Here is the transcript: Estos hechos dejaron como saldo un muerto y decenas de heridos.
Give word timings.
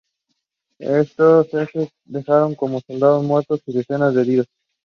Estos 0.79 1.53
hechos 1.53 1.89
dejaron 2.05 2.55
como 2.55 2.79
saldo 2.79 3.19
un 3.19 3.27
muerto 3.27 3.59
y 3.67 3.71
decenas 3.77 4.15
de 4.15 4.21
heridos. 4.21 4.47